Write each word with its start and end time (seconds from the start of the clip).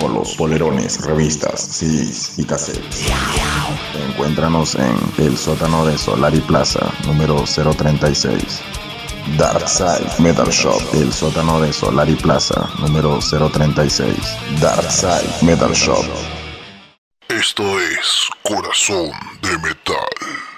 Polos, 0.00 0.34
polerones, 0.36 0.98
revistas, 1.04 1.60
CDs 1.60 2.38
y 2.38 2.44
cassettes. 2.44 3.06
Encuéntranos 4.08 4.74
en 4.74 4.96
el 5.18 5.36
sótano 5.36 5.84
de 5.84 5.98
Solari 5.98 6.40
Plaza, 6.40 6.80
número 7.06 7.44
036. 7.44 8.62
Darkside 9.36 10.08
Metal 10.18 10.48
Shop, 10.48 10.80
el 10.94 11.12
sótano 11.12 11.60
de 11.60 11.72
Solari 11.72 12.16
Plaza, 12.16 12.70
número 12.78 13.18
036. 13.18 14.16
Darkside 14.60 15.30
Metal 15.42 15.72
Shop. 15.72 16.04
Esto 17.28 17.62
es 17.80 18.28
Corazón 18.42 19.10
de 19.42 19.58
Metal. 19.58 20.49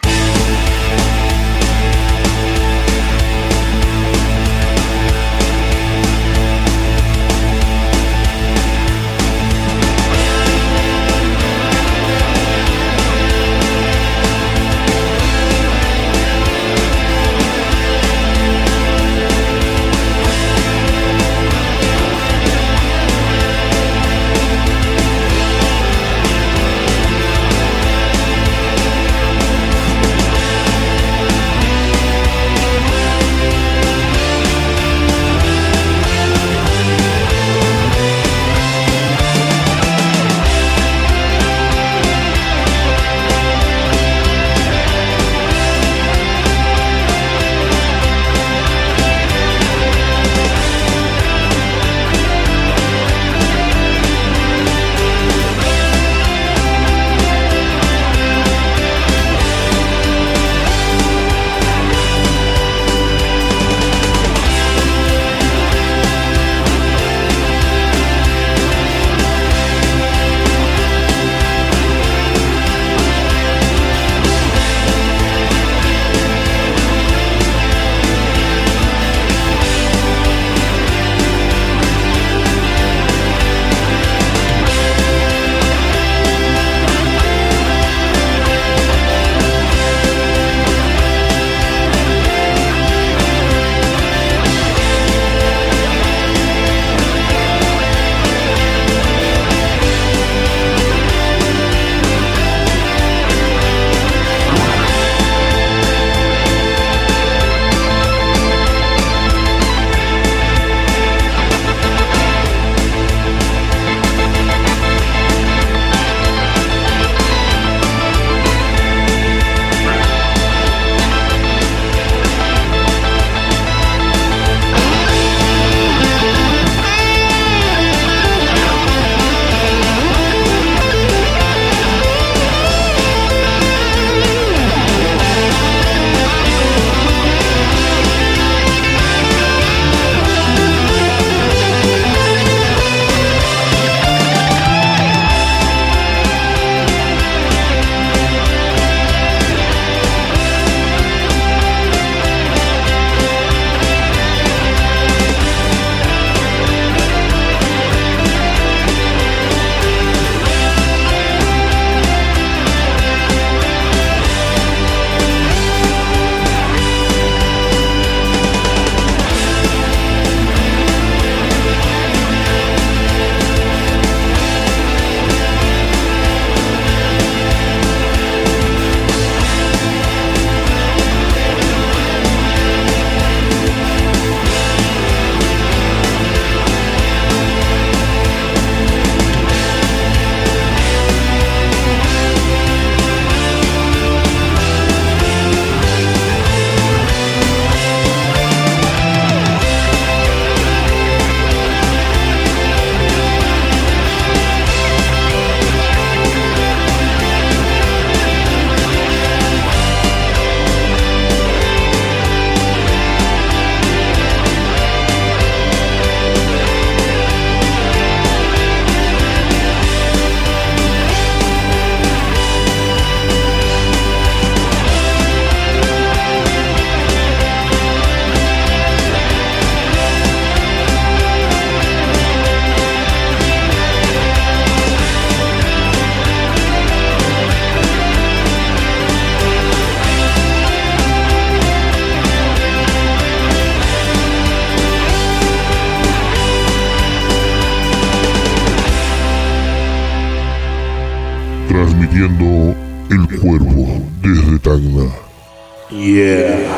Yeah. 256.32 256.72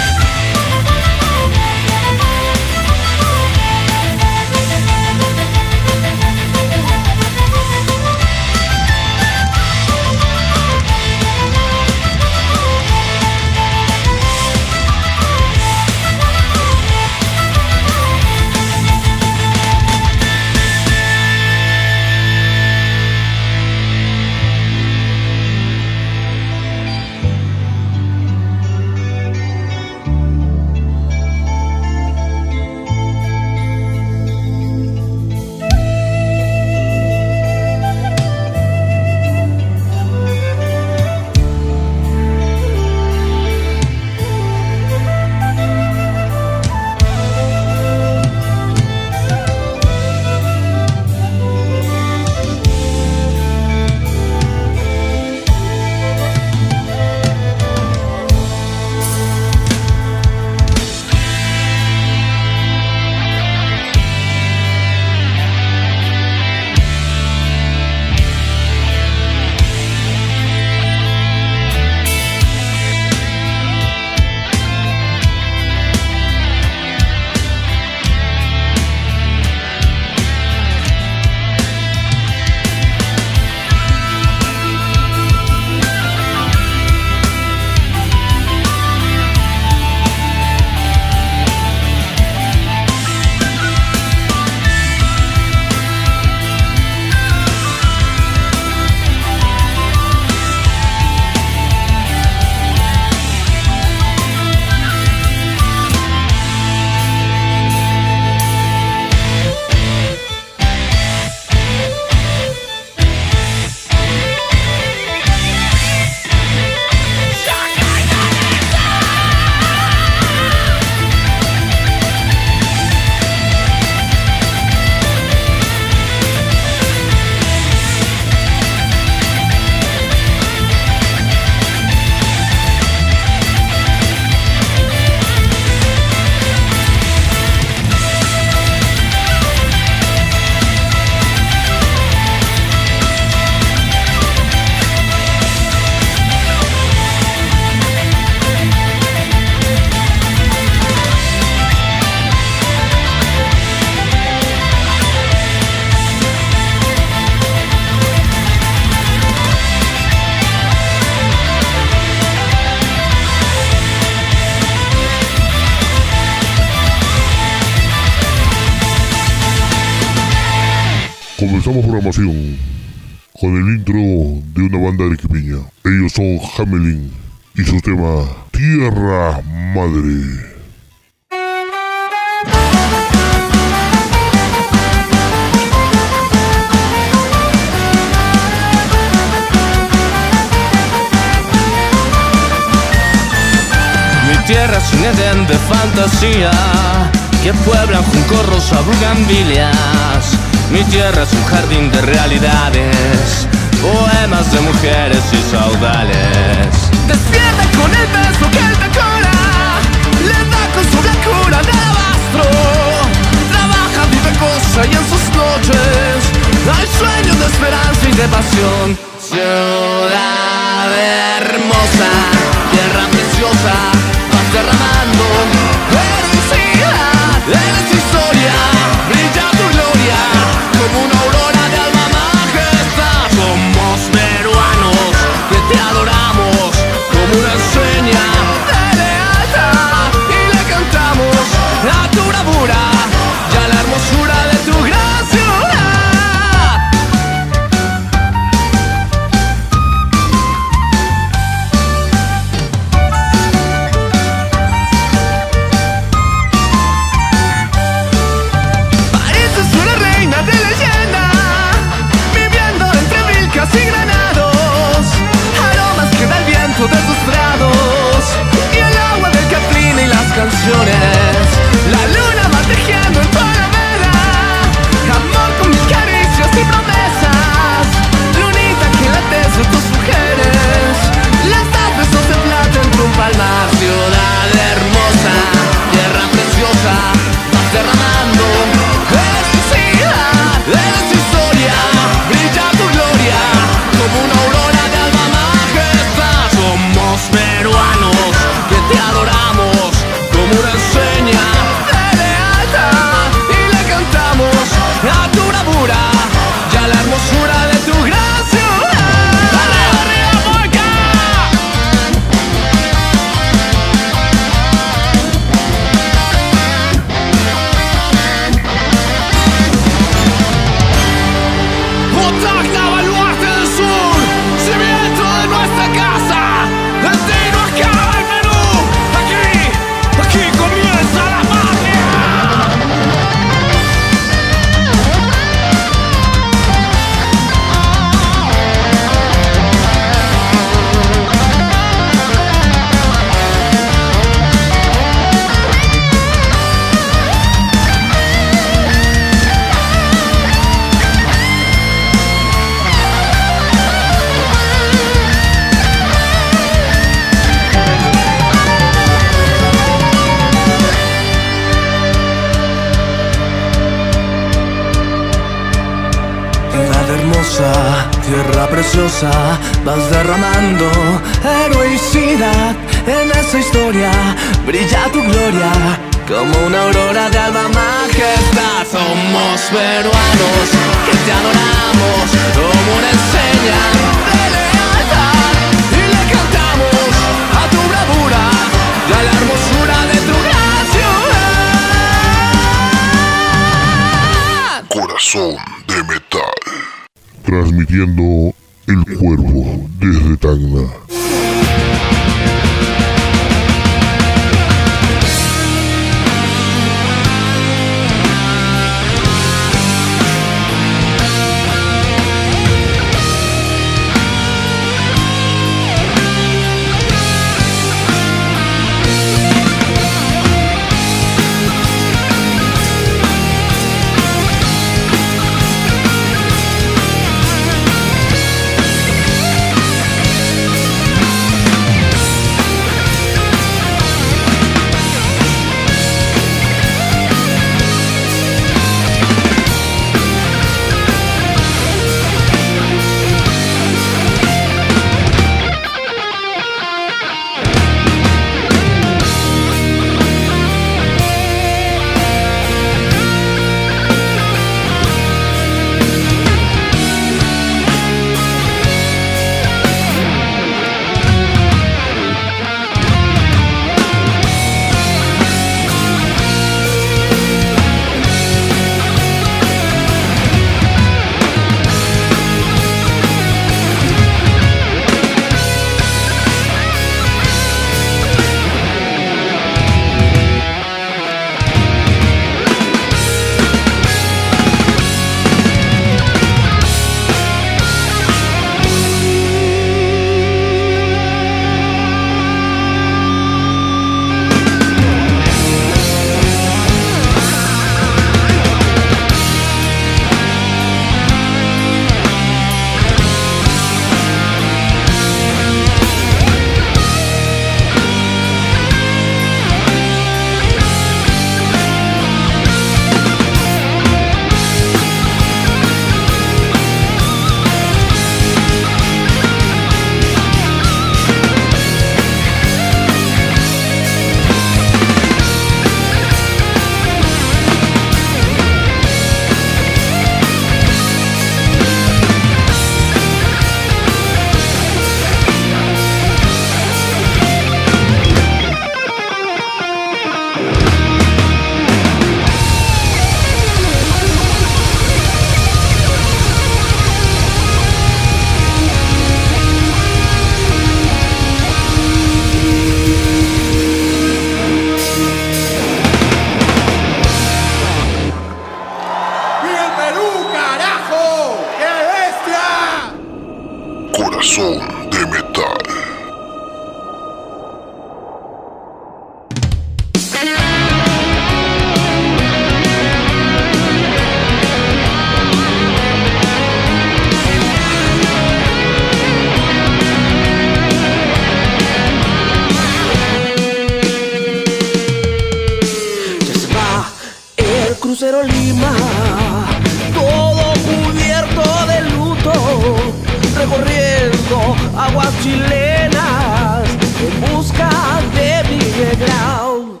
chilenas 595.42 596.84
en 597.26 597.40
busca 597.40 597.88
de 598.34 598.62
Miguel 598.68 599.16
Grau. 599.16 600.00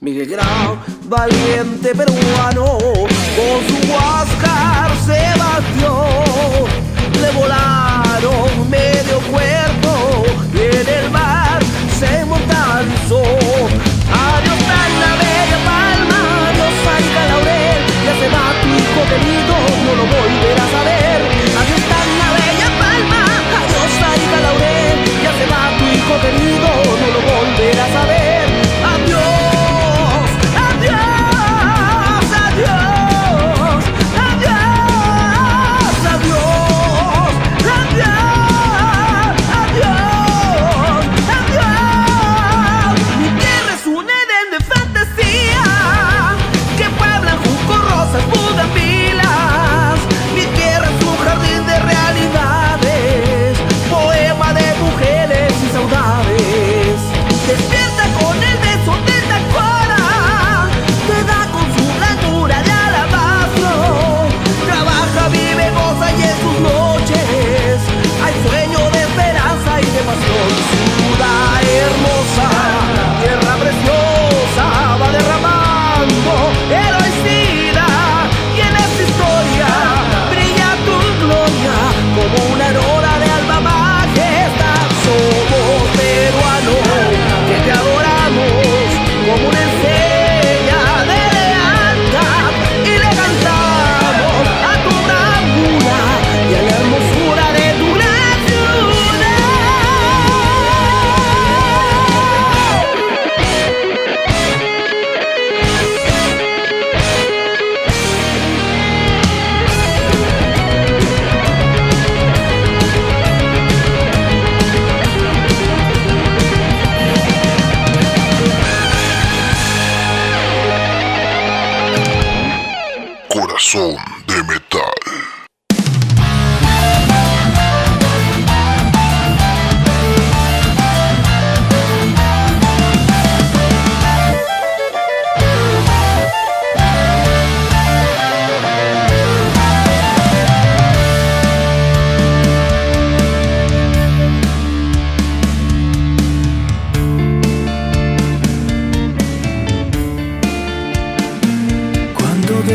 Miguel 0.00 0.28
Grau, 0.28 0.78
valiente 1.04 1.94
peruano, 1.94 2.78
con 3.36 3.58
su 3.68 3.92
Huáscar 3.92 4.90
se 5.06 5.20
batió, 5.42 5.92
le 7.20 7.30
volaron 7.32 8.70
medio 8.70 9.18
cuerpo 9.32 10.24
y 10.54 10.76
en 10.76 10.88
el 10.88 11.10
mar 11.10 11.58
se 11.98 12.24
mortalizó. 12.24 13.22
Adiós 14.30 14.60
la 15.02 15.12
bella 15.22 15.58
palma, 15.70 16.20
adiós 16.50 16.78
Arica 16.94 17.22
Laurel, 17.30 17.80
ya 18.06 18.14
se 18.20 18.28
va 18.34 18.44
tu 18.62 18.68
hijo 18.78 19.00
querido, 19.10 19.54
no 19.84 19.92
lo 19.96 20.04
volverás 20.06 20.74
a 20.74 20.84
ver. 20.84 21.07
hijo 26.08 26.20
querido. 26.20 26.67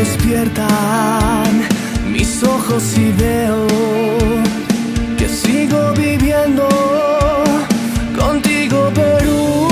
despiertan 0.04 1.62
mis 2.12 2.42
ojos 2.42 2.82
y 2.98 3.10
veo 3.12 3.66
que 5.16 5.26
sigo 5.28 5.92
viviendo 5.96 6.68
contigo 8.18 8.90
Perú. 8.94 9.68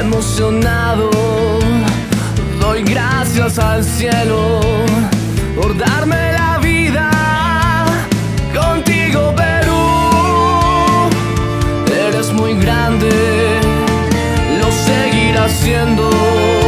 Emocionado, 0.00 1.10
doy 2.60 2.82
gracias 2.84 3.58
al 3.58 3.82
cielo 3.82 4.60
por 5.56 5.76
darme 5.76 6.32
la 6.40 6.58
vida 6.58 7.10
contigo 8.54 9.34
Perú. 9.42 9.84
Eres 12.08 12.32
muy 12.32 12.54
grande, 12.64 13.10
lo 14.60 14.68
seguirás 14.88 15.50
siendo. 15.50 16.65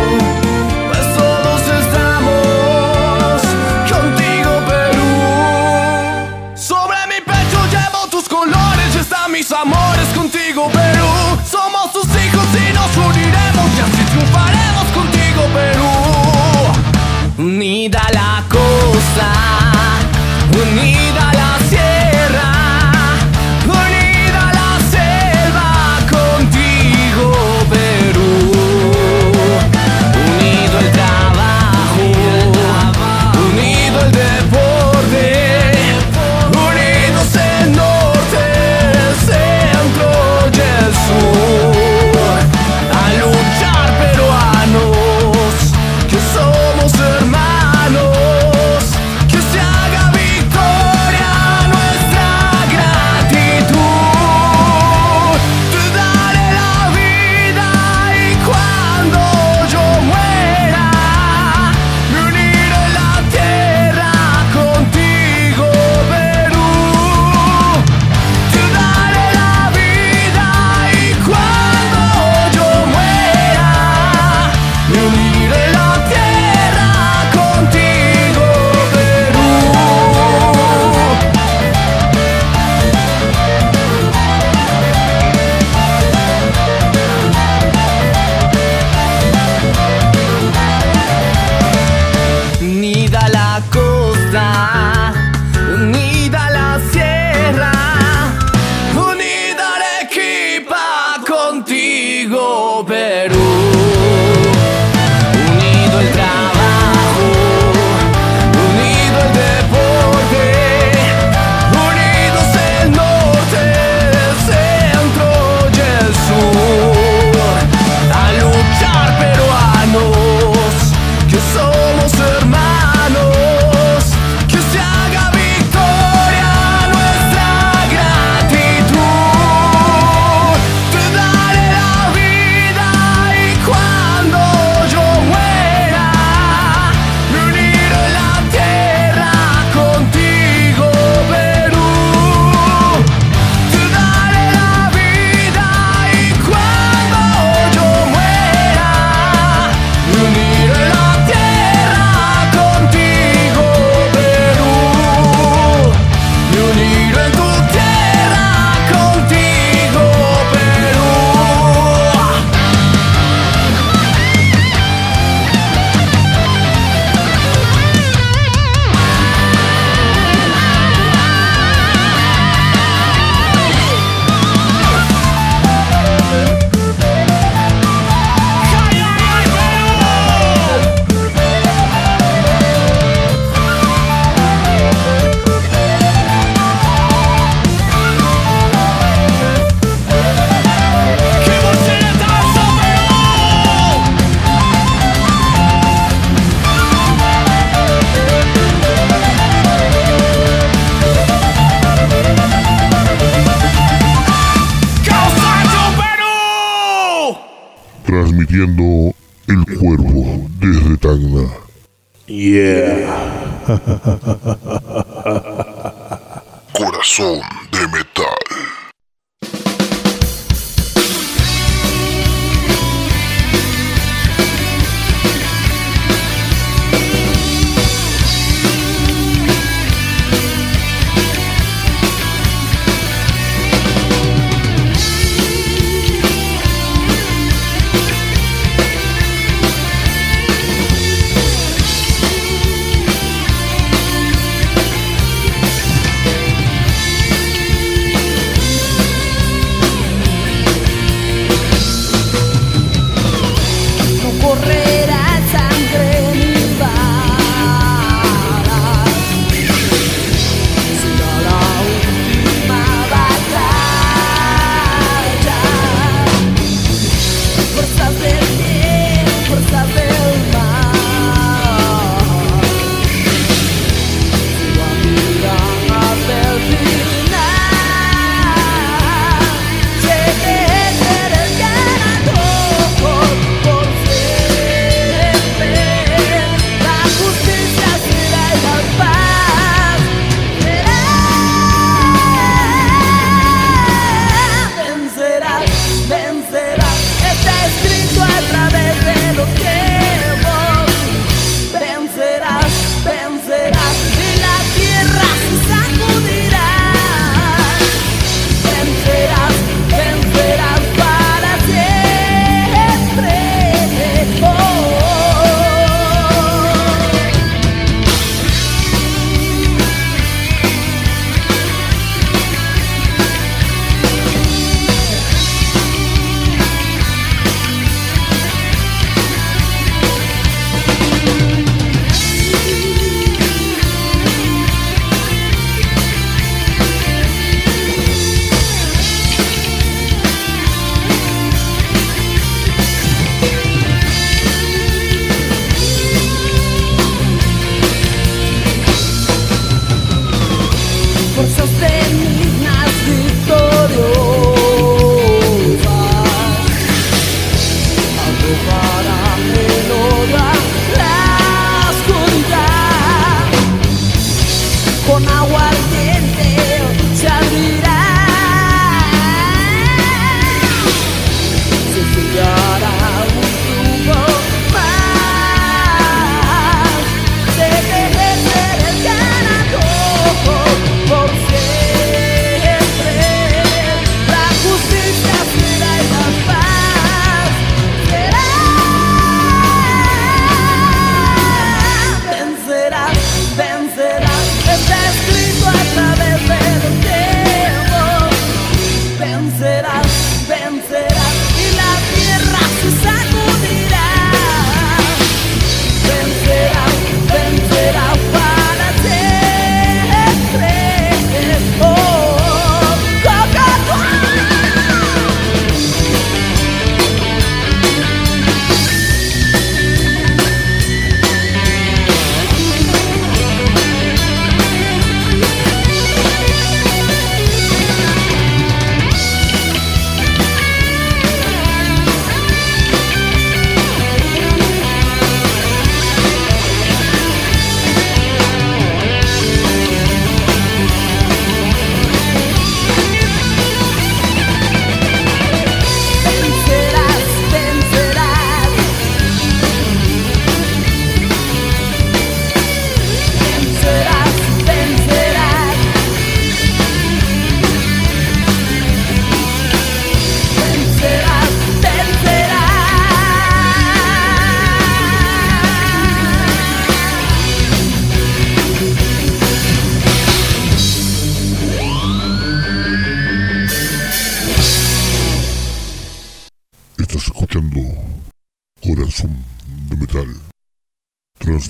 amores 9.60 10.08
contigo, 10.14 10.70
pero 10.72 11.07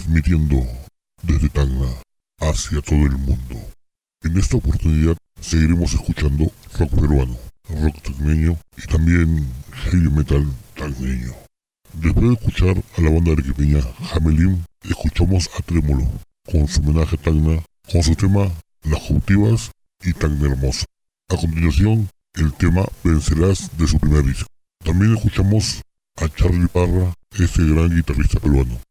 transmitiendo 0.08 0.66
desde 1.22 1.50
Tacna 1.50 1.86
hacia 2.40 2.80
todo 2.80 3.04
el 3.04 3.18
mundo. 3.18 3.56
En 4.22 4.38
esta 4.38 4.56
oportunidad 4.56 5.16
seguiremos 5.38 5.92
escuchando 5.92 6.50
rock 6.78 6.90
peruano, 6.94 7.36
rock 7.68 8.02
tacneño 8.02 8.58
y 8.78 8.86
también 8.86 9.46
heavy 9.84 10.10
metal 10.10 10.46
tacneño. 10.74 11.32
Después 11.92 12.26
de 12.26 12.32
escuchar 12.34 12.82
a 12.96 13.00
la 13.02 13.10
banda 13.10 13.32
arequipeña 13.32 13.82
Jamelín, 14.10 14.64
escuchamos 14.82 15.50
a 15.58 15.62
Trémolo 15.62 16.08
con 16.50 16.66
su 16.66 16.80
homenaje 16.80 17.16
a 17.16 17.22
Tacna 17.22 17.62
con 17.92 18.02
su 18.02 18.14
tema 18.14 18.50
Las 18.84 19.02
Cautivas 19.08 19.70
y 20.02 20.12
Tacna 20.14 20.48
Hermosa. 20.48 20.86
A 21.28 21.36
continuación, 21.36 22.08
el 22.34 22.52
tema 22.54 22.86
Vencerás 23.04 23.76
de 23.76 23.86
su 23.86 23.98
primer 23.98 24.24
disco. 24.24 24.48
También 24.82 25.16
escuchamos 25.16 25.82
a 26.16 26.28
Charlie 26.28 26.68
Parra, 26.68 27.12
ese 27.38 27.62
gran 27.62 27.94
guitarrista 27.94 28.40
peruano, 28.40 28.78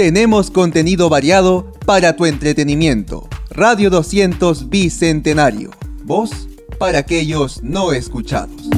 Tenemos 0.00 0.50
contenido 0.50 1.10
variado 1.10 1.74
para 1.84 2.16
tu 2.16 2.24
entretenimiento. 2.24 3.28
Radio 3.50 3.90
200 3.90 4.70
Bicentenario. 4.70 5.72
Voz 6.04 6.48
para 6.78 7.00
aquellos 7.00 7.62
no 7.62 7.92
escuchados. 7.92 8.70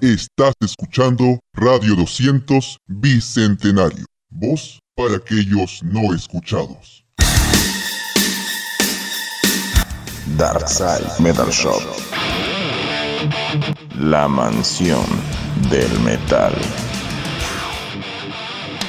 Estás 0.00 0.54
escuchando 0.60 1.38
Radio 1.52 1.94
200 1.94 2.78
Bicentenario. 2.88 4.06
Voz 4.28 4.80
para 4.96 5.18
aquellos 5.18 5.84
no 5.84 6.12
escuchados. 6.12 7.03
Darkside 10.36 11.06
Metal 11.20 11.48
Shop. 11.48 11.80
La 14.00 14.26
mansión 14.26 15.04
del 15.70 16.00
metal. 16.00 16.52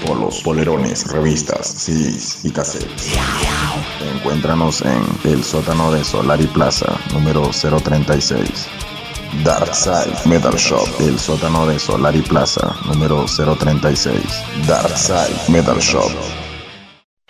Polos, 0.06 0.42
polerones, 0.42 1.06
revistas, 1.12 1.68
CDs 1.68 2.46
y 2.46 2.52
cassettes. 2.52 3.12
Encuéntranos 4.16 4.82
en 4.82 5.04
el 5.24 5.44
sótano 5.44 5.92
de 5.92 6.04
Solari 6.04 6.48
Plaza, 6.48 6.98
número 7.14 7.52
036. 7.52 8.68
Darkside 9.44 10.16
Metal 10.26 10.56
Shop, 10.56 10.88
el 11.00 11.20
sótano 11.20 11.68
de 11.68 11.78
Solari 11.78 12.24
Plaza, 12.24 12.76
número 12.86 13.26
036. 13.26 14.20
Darkside 14.68 15.38
Metal 15.50 15.78
Shop. 15.78 16.12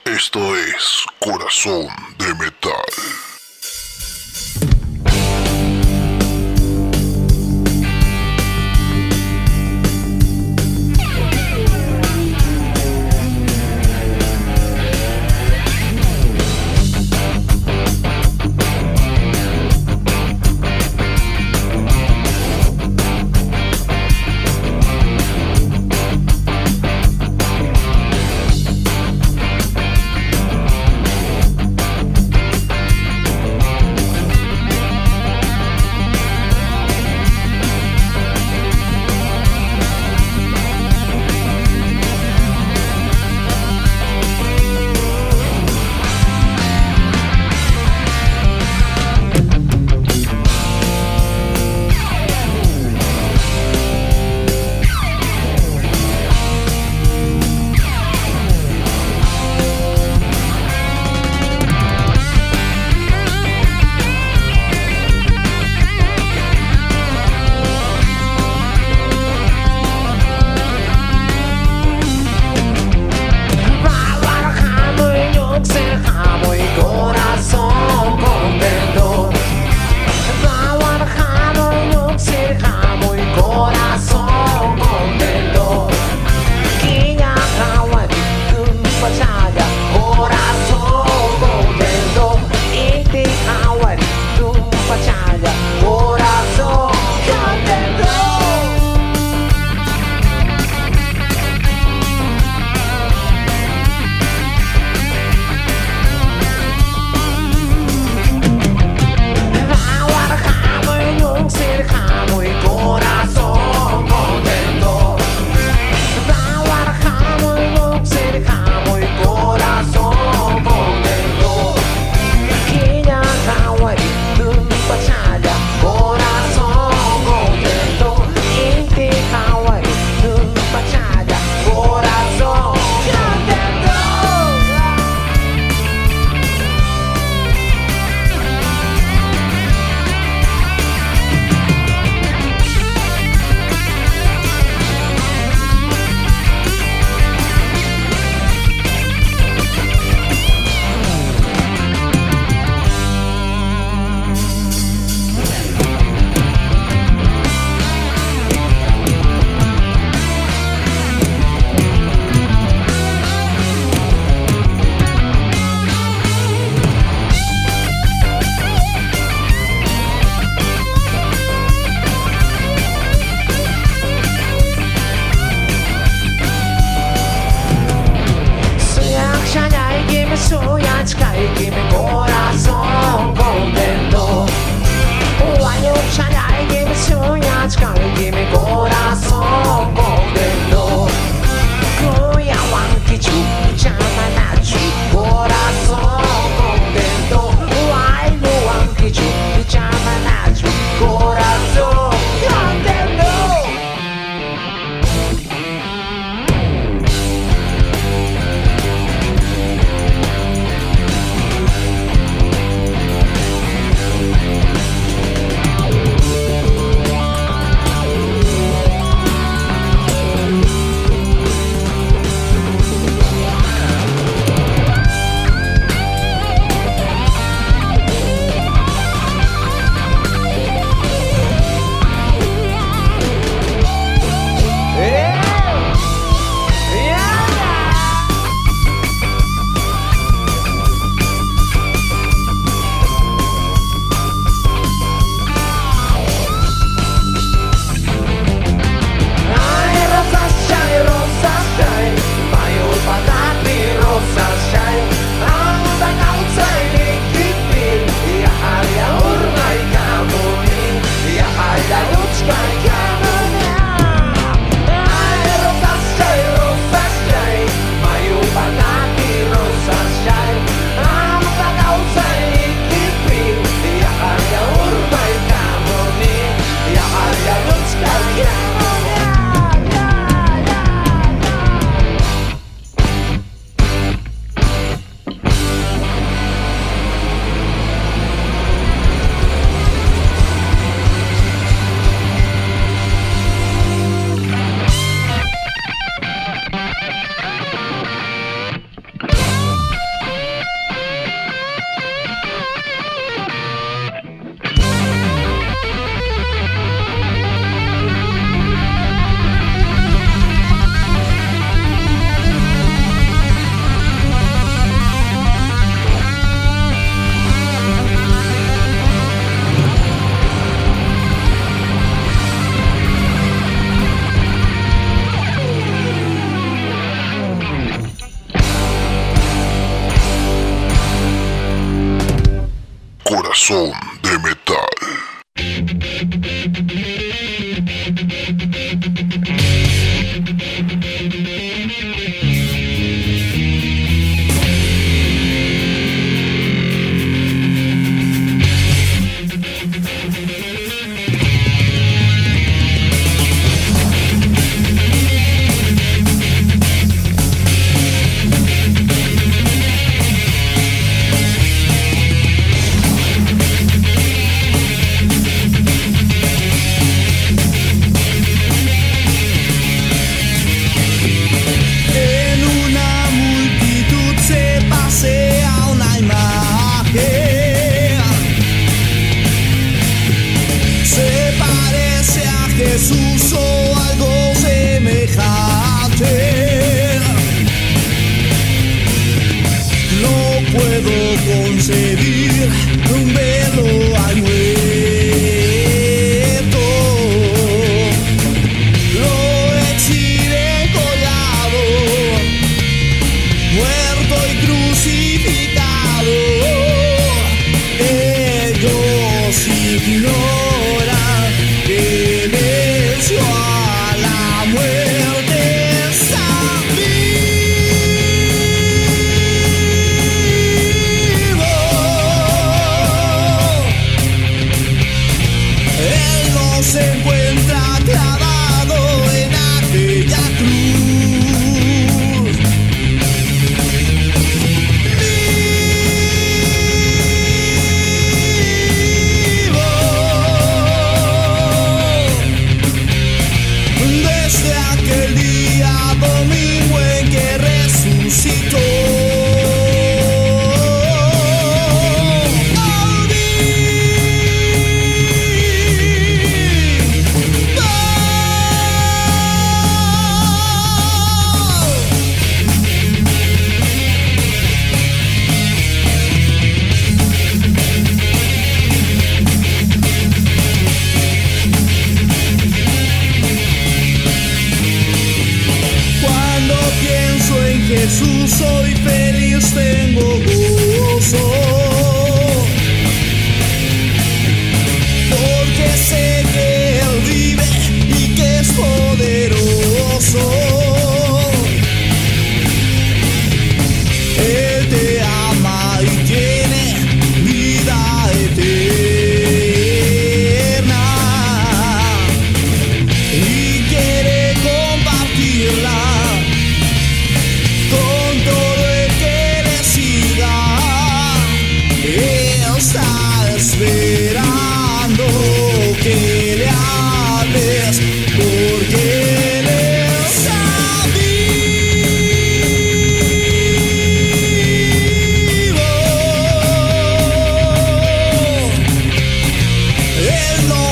Esto 0.06 0.56
es 0.56 1.04
Corazón 1.19 1.88
de 2.17 2.34
Metal. 2.36 3.24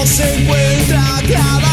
se 0.06 0.42
encuentra 0.42 1.22
clavada. 1.26 1.73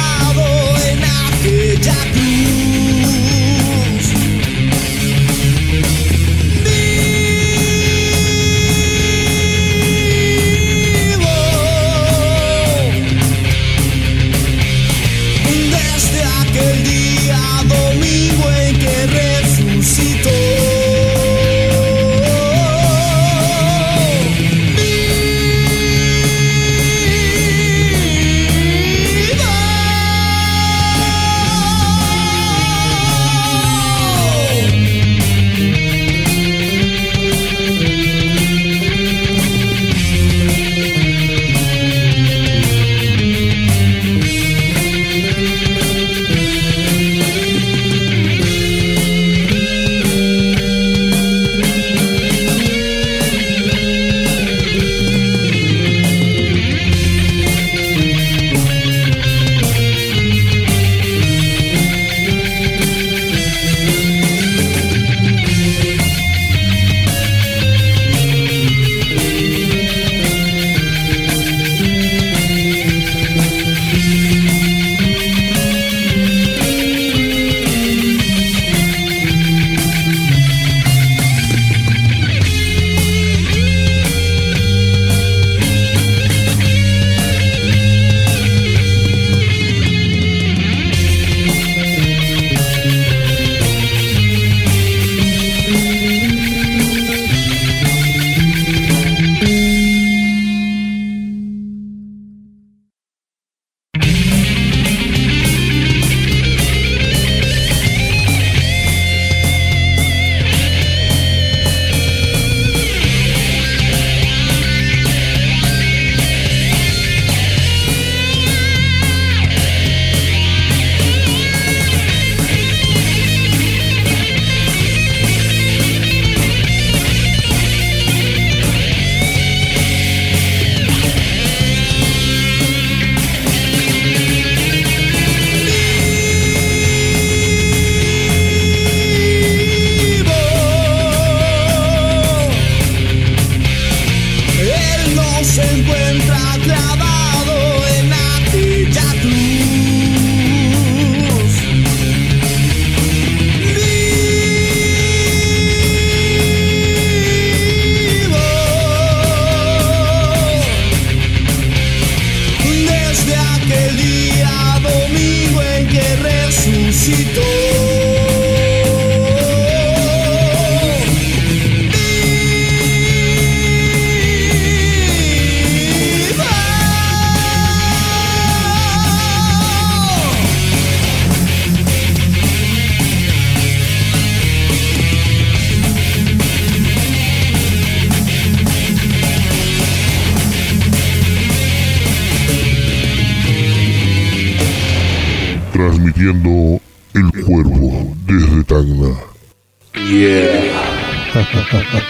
Resucitó. 167.10 167.59
transmitiendo 167.59 167.59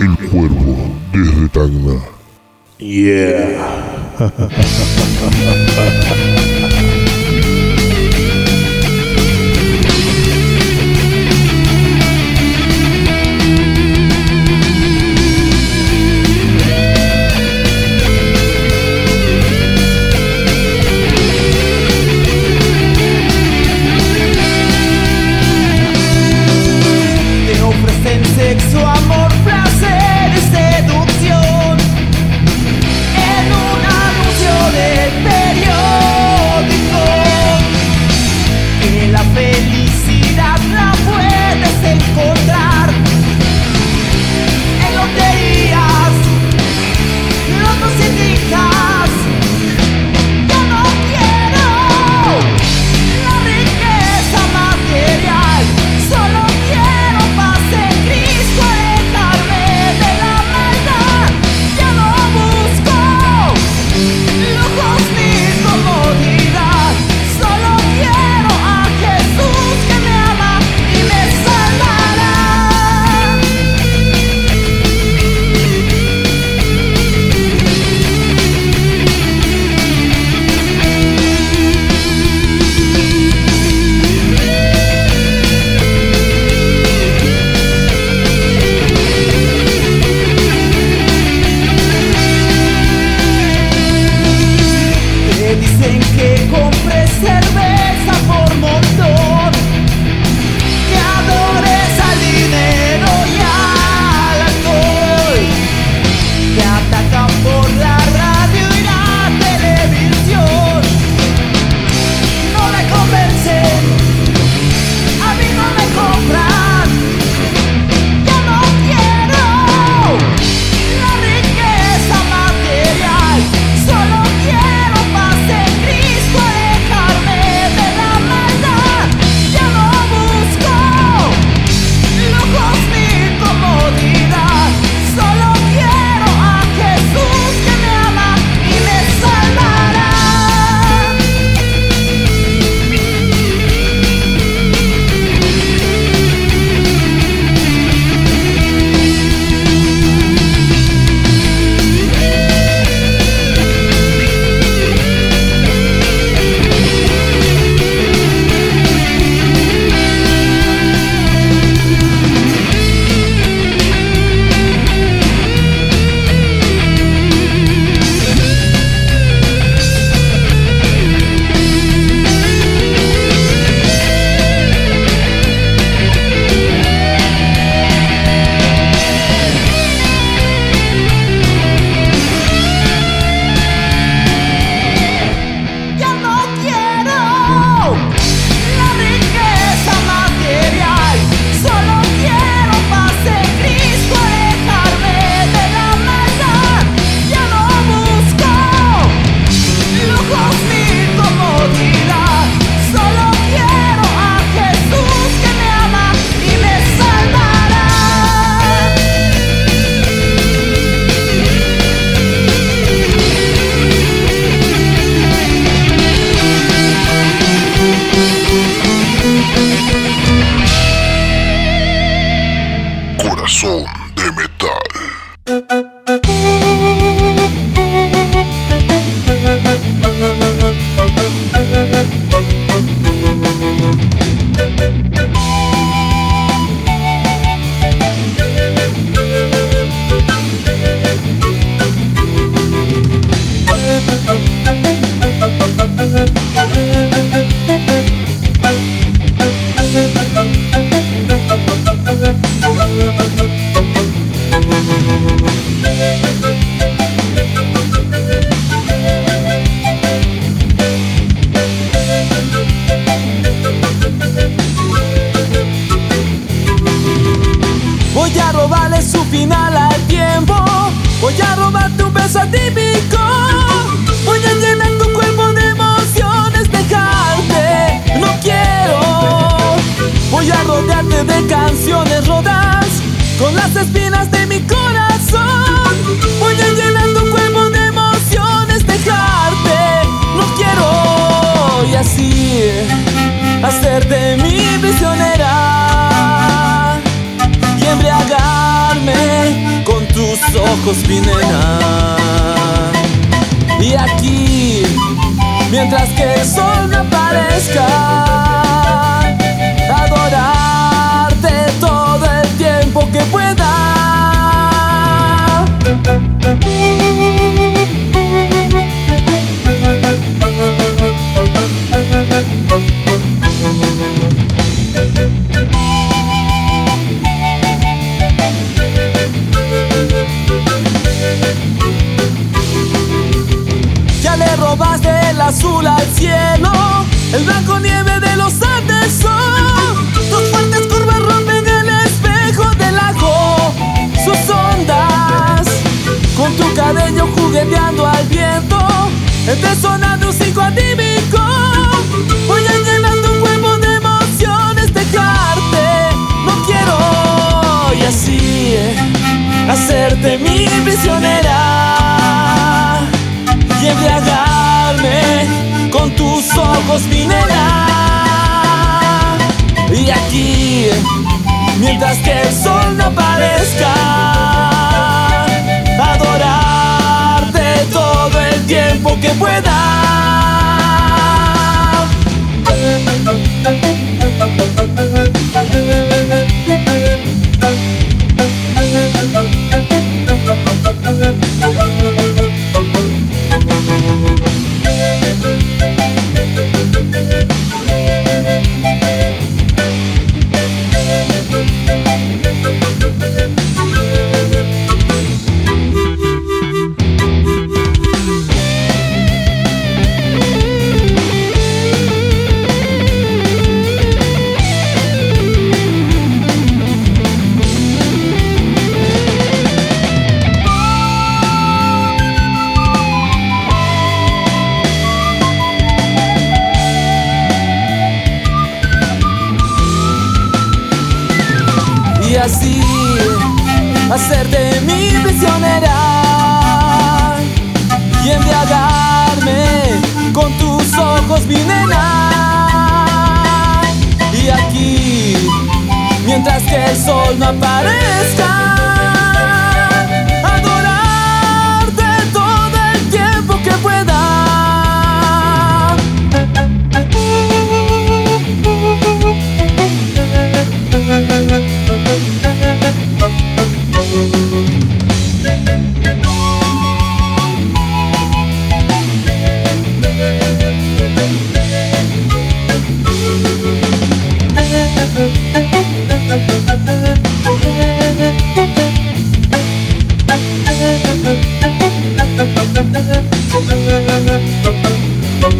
el 0.00 0.16
cuerpo 0.28 0.76
desde 1.12 1.48
Tacna. 1.50 2.00
Yeah. 2.78 3.60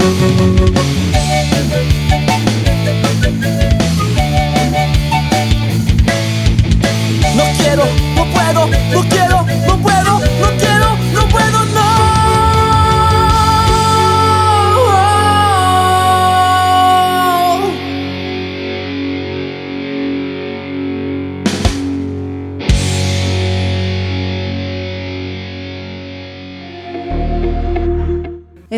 No 0.05 0.65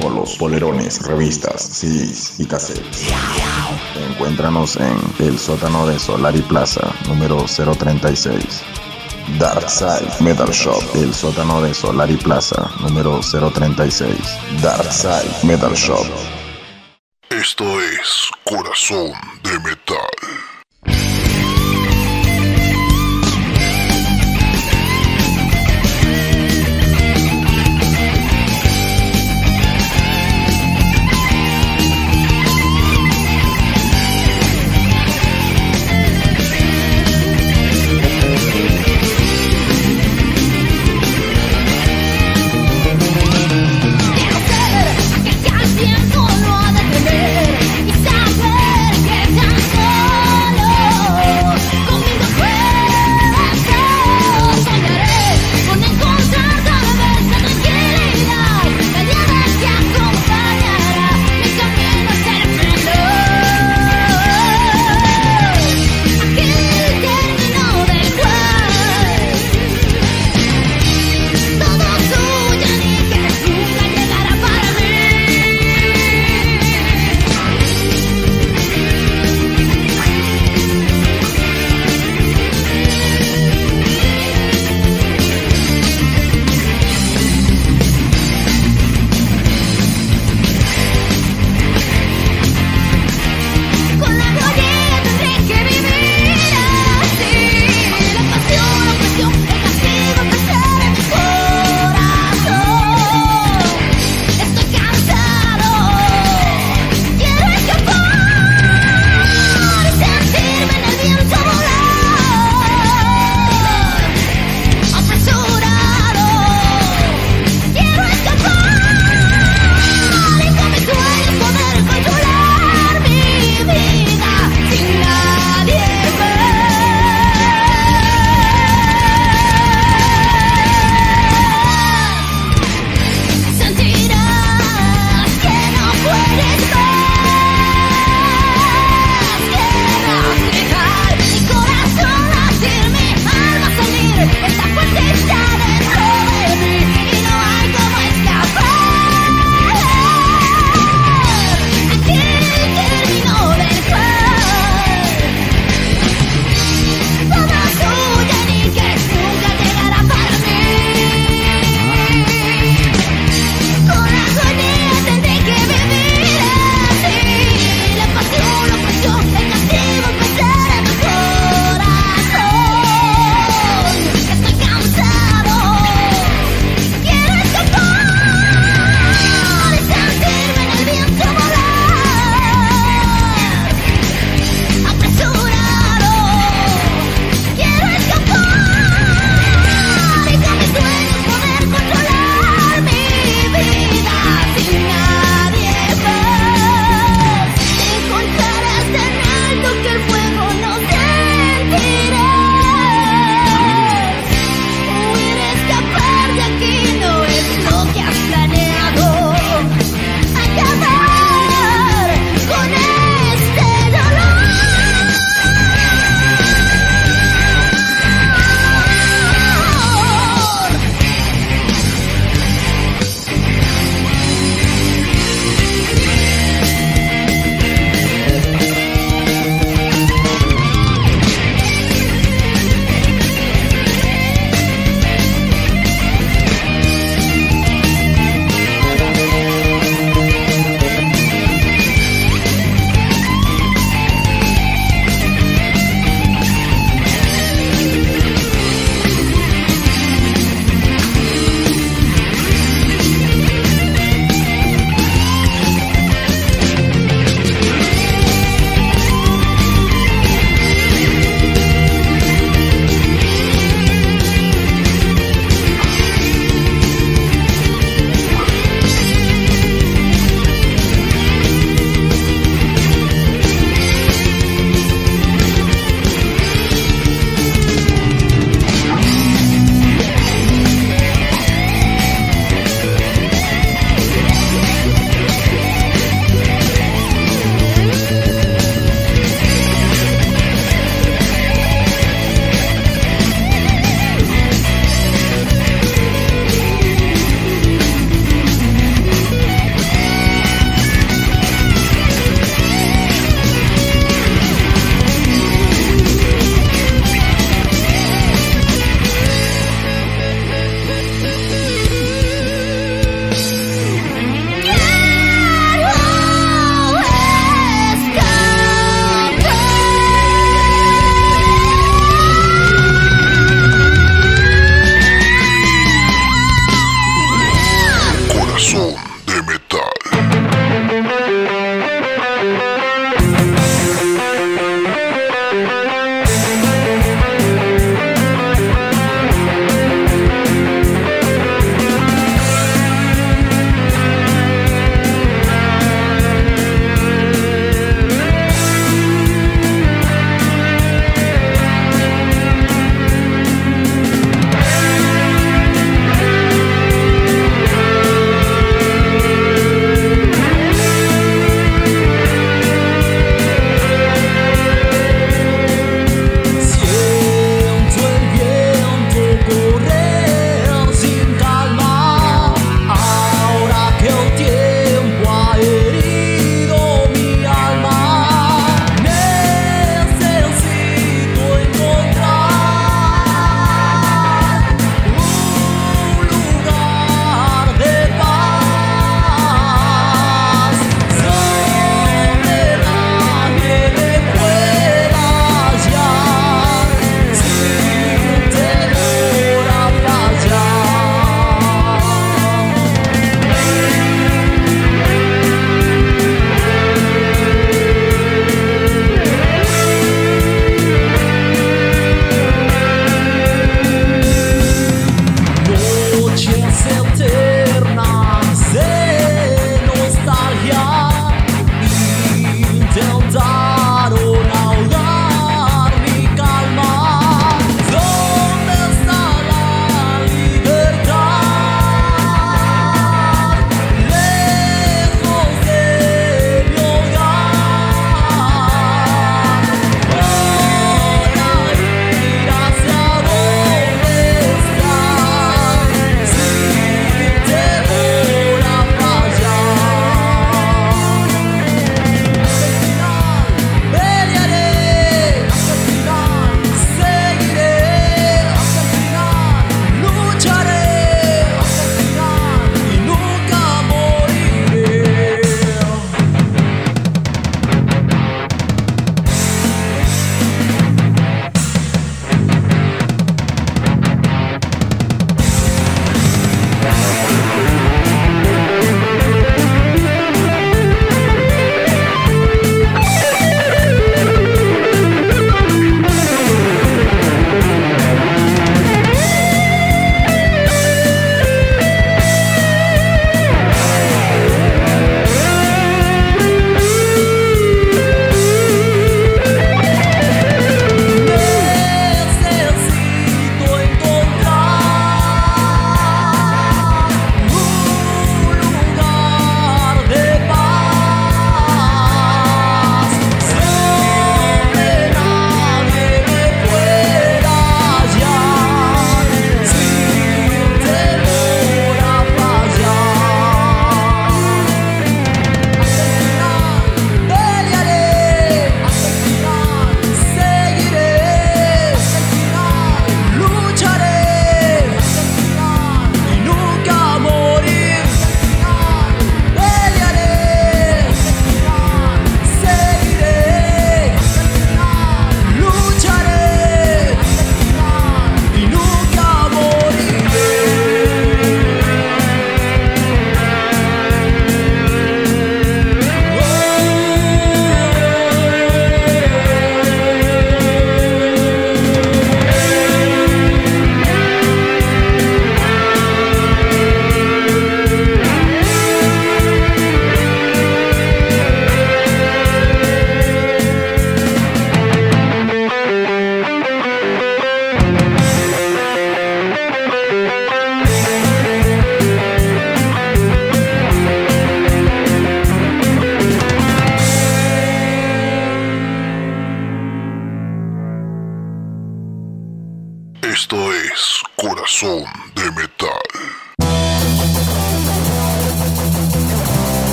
Polos, 0.00 0.36
polerones, 0.36 1.00
revistas, 1.06 1.62
CDs 1.62 2.38
y 2.38 2.46
cassettes. 2.46 3.06
Encuéntranos 4.10 4.76
en 4.76 4.96
el 5.18 5.38
sótano 5.38 5.86
de 5.86 5.98
Solari 5.98 6.42
Plaza, 6.42 6.92
número 7.08 7.44
036. 7.46 8.62
Dark 9.38 9.70
Side 9.70 10.10
Metal 10.20 10.50
Shop, 10.50 10.82
el 10.96 11.14
sótano 11.14 11.62
de 11.62 11.72
Solari 11.72 12.16
Plaza, 12.16 12.70
número 12.80 13.20
036. 13.20 14.18
Dark 14.62 14.92
Side 14.92 15.32
Metal 15.44 15.72
Shop. 15.74 16.06
Esto 17.30 17.64
es 17.80 18.30
Corazón 18.44 19.12
de 19.42 19.58
Metal. 19.60 21.23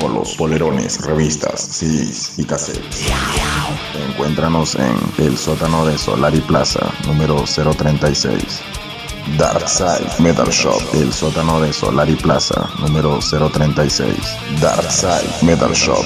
Polos, 0.00 0.34
polerones, 0.36 1.00
revistas, 1.04 1.60
CDs 1.60 2.38
y 2.38 2.44
cassettes. 2.44 3.06
Encuéntranos 4.08 4.74
en 4.74 4.96
el 5.18 5.36
sótano 5.36 5.86
de 5.86 5.96
Solari 5.98 6.40
Plaza, 6.40 6.92
número 7.06 7.44
036. 7.44 8.62
Darkside 9.38 10.10
Metal 10.18 10.48
Shop, 10.48 10.80
el 10.94 11.12
sótano 11.12 11.60
de 11.60 11.72
Solari 11.72 12.16
Plaza, 12.16 12.68
número 12.80 13.18
036. 13.20 14.16
Darkside 14.60 15.42
Metal 15.42 15.72
Shop. 15.72 16.04